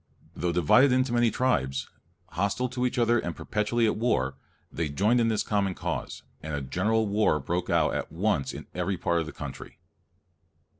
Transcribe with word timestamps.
Though 0.35 0.51
divided 0.51 0.91
into 0.91 1.13
many 1.13 1.29
tribes, 1.29 1.87
hostile 2.29 2.67
to 2.69 2.87
each 2.87 2.97
other 2.97 3.19
and 3.19 3.35
perpetually 3.35 3.85
at 3.85 3.95
war, 3.97 4.35
they 4.71 4.89
joined 4.89 5.19
in 5.21 5.27
this 5.27 5.43
common 5.43 5.75
cause, 5.75 6.23
and 6.41 6.55
a 6.55 6.61
general 6.63 7.05
war 7.05 7.39
broke 7.39 7.69
out 7.69 7.93
at 7.93 8.11
once 8.11 8.51
in 8.51 8.65
every 8.73 8.97
part 8.97 9.19
of 9.19 9.27
the 9.27 9.31
country. 9.31 9.77